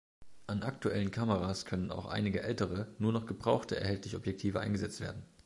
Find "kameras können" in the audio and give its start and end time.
1.11-1.91